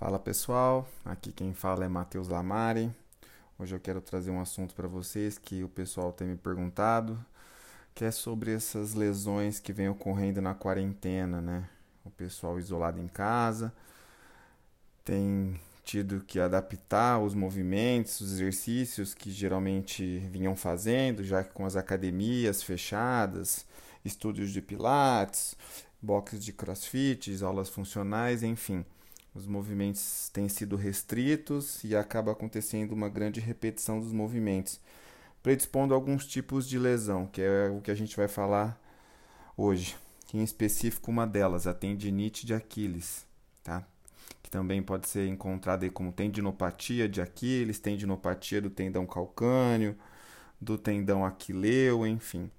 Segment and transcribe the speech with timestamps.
[0.00, 2.90] Fala pessoal, aqui quem fala é Matheus Lamari.
[3.58, 7.22] Hoje eu quero trazer um assunto para vocês que o pessoal tem me perguntado,
[7.94, 11.68] que é sobre essas lesões que vem ocorrendo na quarentena, né?
[12.02, 13.74] O pessoal isolado em casa
[15.04, 21.66] tem tido que adaptar os movimentos, os exercícios que geralmente vinham fazendo, já que com
[21.66, 23.66] as academias fechadas,
[24.02, 25.54] estúdios de pilates,
[26.00, 28.82] boxes de crossfit, aulas funcionais, enfim
[29.34, 34.80] os movimentos têm sido restritos e acaba acontecendo uma grande repetição dos movimentos,
[35.42, 38.80] predispondo alguns tipos de lesão, que é o que a gente vai falar
[39.56, 39.96] hoje.
[40.32, 43.26] Em específico, uma delas, a tendinite de Aquiles,
[43.62, 43.84] tá?
[44.42, 49.96] que também pode ser encontrada como tendinopatia de Aquiles, tendinopatia do tendão calcâneo,
[50.60, 52.50] do tendão aquileu, enfim,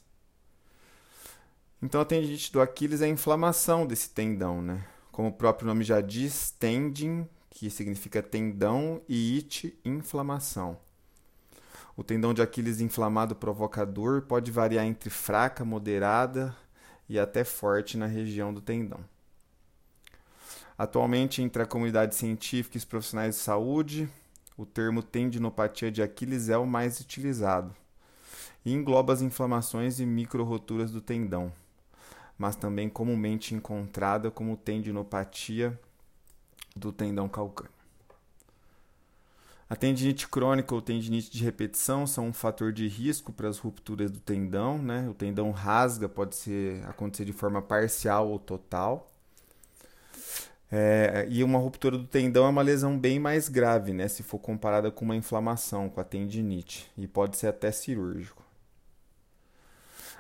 [1.81, 4.83] Então, a tendinite do Aquiles é a inflamação desse tendão, né?
[5.11, 10.77] Como o próprio nome já diz, tendin, que significa tendão, e it, inflamação.
[11.95, 16.55] O tendão de Aquiles inflamado provocador pode variar entre fraca, moderada
[17.07, 18.99] e até forte na região do tendão.
[20.77, 24.09] Atualmente, entre a comunidade científica e os profissionais de saúde,
[24.55, 27.75] o termo tendinopatia de Aquiles é o mais utilizado
[28.65, 31.51] e engloba as inflamações e microroturas do tendão,
[32.37, 35.79] mas também comumente encontrada como tendinopatia
[36.75, 37.77] do tendão calcâneo.
[39.69, 44.09] A tendinite crônica ou tendinite de repetição são um fator de risco para as rupturas
[44.09, 45.09] do tendão, né?
[45.09, 49.11] O tendão rasga, pode ser acontecer de forma parcial ou total.
[50.71, 54.07] É, e uma ruptura do tendão é uma lesão bem mais grave, né?
[54.07, 58.46] Se for comparada com uma inflamação, com a tendinite, e pode ser até cirúrgico.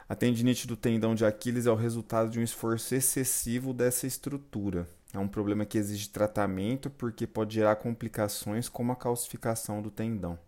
[0.09, 4.87] A tendinite do tendão de Aquiles é o resultado de um esforço excessivo dessa estrutura.
[5.13, 10.39] É um problema que exige tratamento porque pode gerar complicações como a calcificação do tendão.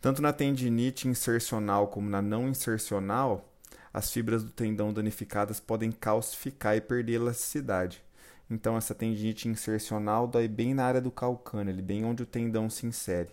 [0.00, 3.52] Tanto na tendinite insercional como na não insercional,
[3.92, 8.02] as fibras do tendão danificadas podem calcificar e perder elasticidade.
[8.50, 12.86] Então, essa tendinite insercional dói bem na área do calcâneo, bem onde o tendão se
[12.86, 13.30] insere.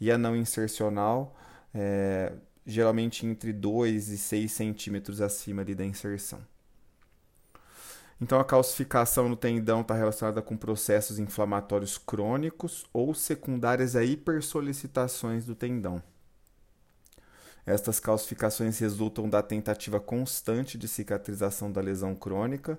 [0.00, 1.36] E a não insercional,
[1.74, 2.32] é,
[2.66, 6.40] geralmente entre 2 e 6 centímetros acima ali da inserção.
[8.20, 15.44] Então, a calcificação no tendão está relacionada com processos inflamatórios crônicos ou secundárias a hipersolicitações
[15.44, 16.02] do tendão.
[17.66, 22.78] Estas calcificações resultam da tentativa constante de cicatrização da lesão crônica,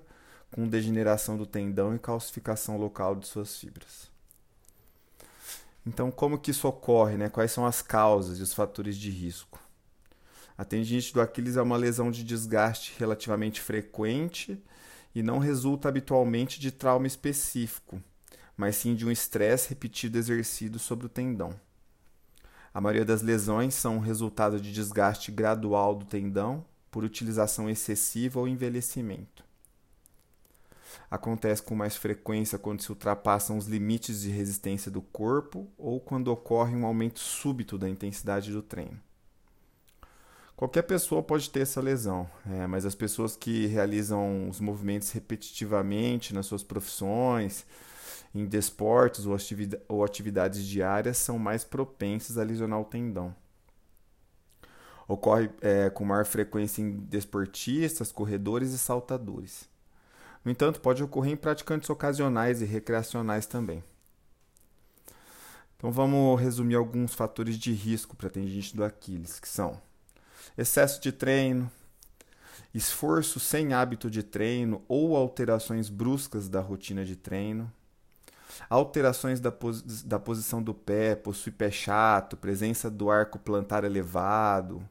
[0.50, 4.10] com degeneração do tendão e calcificação local de suas fibras.
[5.84, 7.16] Então, como que isso ocorre?
[7.16, 7.28] Né?
[7.28, 9.65] Quais são as causas e os fatores de risco?
[10.58, 14.58] A tendinite do Aquiles é uma lesão de desgaste relativamente frequente
[15.14, 18.02] e não resulta habitualmente de trauma específico,
[18.56, 21.54] mas sim de um estresse repetido exercido sobre o tendão.
[22.72, 28.48] A maioria das lesões são resultado de desgaste gradual do tendão por utilização excessiva ou
[28.48, 29.44] envelhecimento.
[31.10, 36.28] Acontece com mais frequência quando se ultrapassam os limites de resistência do corpo ou quando
[36.28, 38.98] ocorre um aumento súbito da intensidade do treino.
[40.56, 46.32] Qualquer pessoa pode ter essa lesão, é, mas as pessoas que realizam os movimentos repetitivamente
[46.32, 47.66] nas suas profissões,
[48.34, 49.26] em desportos
[49.86, 53.36] ou atividades diárias são mais propensas a lesionar o tendão.
[55.06, 59.68] Ocorre é, com maior frequência em desportistas, corredores e saltadores.
[60.42, 63.84] No entanto, pode ocorrer em praticantes ocasionais e recreacionais também.
[65.76, 69.80] Então vamos resumir alguns fatores de risco para tendinite do Aquiles, que são
[70.56, 71.70] excesso de treino,
[72.74, 77.72] esforço sem hábito de treino ou alterações bruscas da rotina de treino,
[78.68, 79.52] alterações da,
[80.04, 84.86] da posição do pé, possui pé chato, presença do arco plantar elevado,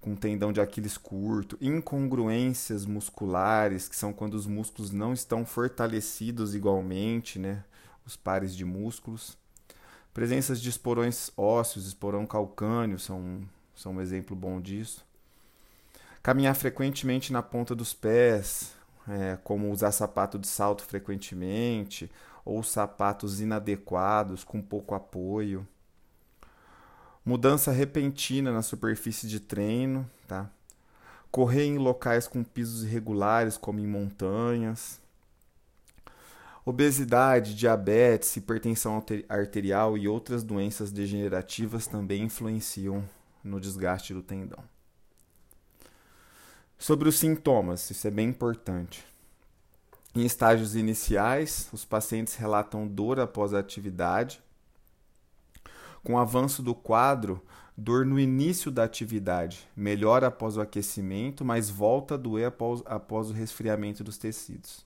[0.00, 6.54] com tendão de Aquiles curto, incongruências musculares, que são quando os músculos não estão fortalecidos
[6.54, 7.64] igualmente, né?
[8.06, 9.36] Os pares de músculos.
[10.14, 13.42] Presenças de esporões ósseos, esporão calcâneo são,
[13.80, 15.04] são um exemplo bom disso.
[16.22, 18.74] Caminhar frequentemente na ponta dos pés,
[19.08, 22.10] é, como usar sapato de salto frequentemente,
[22.44, 25.66] ou sapatos inadequados, com pouco apoio
[27.24, 30.50] mudança repentina na superfície de treino, tá?
[31.30, 35.00] correr em locais com pisos irregulares, como em montanhas,
[36.64, 43.04] obesidade, diabetes, hipertensão arterial e outras doenças degenerativas também influenciam
[43.42, 44.62] no desgaste do tendão.
[46.78, 49.04] Sobre os sintomas, isso é bem importante.
[50.14, 54.42] Em estágios iniciais, os pacientes relatam dor após a atividade,
[56.02, 57.44] com o avanço do quadro,
[57.76, 63.30] dor no início da atividade, melhora após o aquecimento, mas volta a doer após, após
[63.30, 64.84] o resfriamento dos tecidos.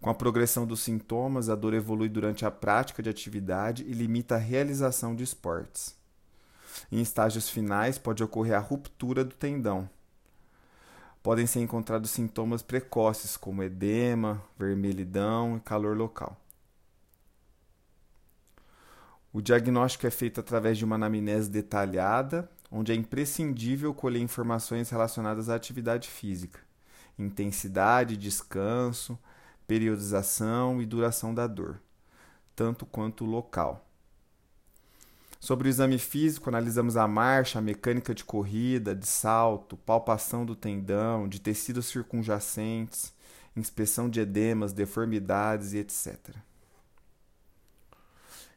[0.00, 4.34] Com a progressão dos sintomas, a dor evolui durante a prática de atividade e limita
[4.34, 5.94] a realização de esportes.
[6.90, 9.88] Em estágios finais, pode ocorrer a ruptura do tendão.
[11.22, 16.36] Podem ser encontrados sintomas precoces, como edema, vermelhidão e calor local.
[19.32, 25.48] O diagnóstico é feito através de uma anamnese detalhada, onde é imprescindível colher informações relacionadas
[25.48, 26.60] à atividade física,
[27.18, 29.18] intensidade, descanso,
[29.66, 31.80] periodização e duração da dor,
[32.54, 33.86] tanto quanto local.
[35.42, 40.54] Sobre o exame físico, analisamos a marcha, a mecânica de corrida, de salto, palpação do
[40.54, 43.12] tendão, de tecidos circunjacentes,
[43.56, 46.16] inspeção de edemas, deformidades e etc.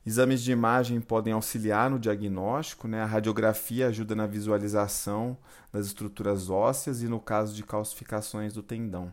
[0.05, 3.01] Exames de imagem podem auxiliar no diagnóstico, né?
[3.01, 5.35] a radiografia ajuda na visualização
[5.73, 9.11] das estruturas ósseas e no caso de calcificações do tendão.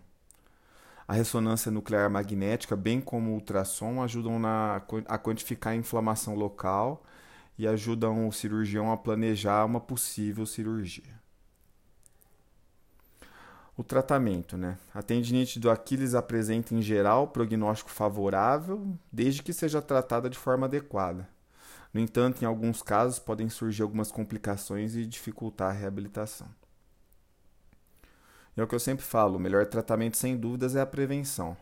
[1.09, 7.03] A ressonância nuclear magnética, bem como o ultrassom, ajudam na, a quantificar a inflamação local
[7.59, 11.21] e ajudam o cirurgião a planejar uma possível cirurgia.
[13.77, 14.79] O tratamento, né?
[14.95, 20.67] A tendinite do Aquiles apresenta em geral prognóstico favorável, desde que seja tratada de forma
[20.67, 21.29] adequada.
[21.93, 26.49] No entanto, em alguns casos podem surgir algumas complicações e dificultar a reabilitação.
[28.57, 31.57] E é o que eu sempre falo, o melhor tratamento sem dúvidas é a prevenção.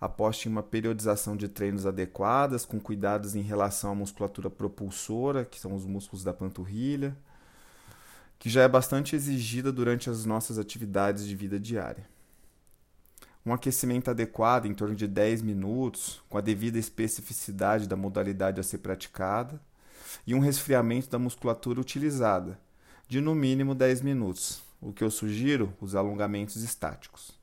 [0.00, 5.60] Aposte em uma periodização de treinos adequadas, com cuidados em relação à musculatura propulsora, que
[5.60, 7.14] são os músculos da panturrilha,
[8.38, 12.08] que já é bastante exigida durante as nossas atividades de vida diária.
[13.44, 18.62] Um aquecimento adequado, em torno de 10 minutos, com a devida especificidade da modalidade a
[18.62, 19.60] ser praticada,
[20.26, 22.58] e um resfriamento da musculatura utilizada,
[23.06, 27.39] de no mínimo 10 minutos, o que eu sugiro, os alongamentos estáticos.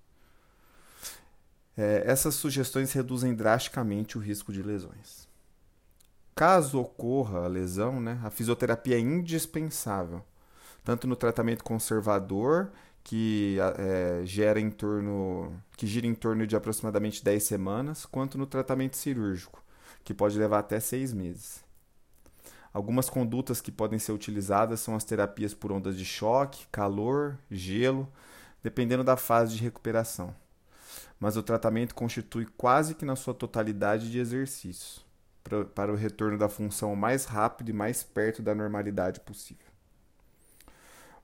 [1.78, 5.28] É, essas sugestões reduzem drasticamente o risco de lesões.
[6.36, 10.24] Caso ocorra a lesão, né, a fisioterapia é indispensável
[10.88, 12.72] tanto no tratamento conservador,
[13.04, 18.46] que é, gera em torno, que gira em torno de aproximadamente 10 semanas, quanto no
[18.48, 19.62] tratamento cirúrgico,
[20.06, 21.62] que pode levar até 6 meses.
[22.74, 28.08] Algumas condutas que podem ser utilizadas são as terapias por ondas de choque, calor, gelo,
[28.64, 30.34] dependendo da fase de recuperação.
[31.20, 35.06] Mas o tratamento constitui quase que na sua totalidade de exercícios,
[35.74, 39.68] para o retorno da função mais rápido e mais perto da normalidade possível.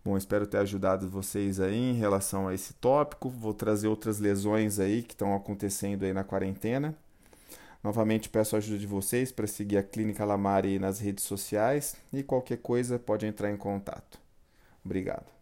[0.03, 3.29] Bom, espero ter ajudado vocês aí em relação a esse tópico.
[3.29, 6.93] Vou trazer outras lesões aí que estão acontecendo aí na quarentena.
[7.81, 12.21] Novamente peço a ajuda de vocês para seguir a Clínica Lamari nas redes sociais e
[12.21, 14.19] qualquer coisa pode entrar em contato.
[14.83, 15.32] Obrigado.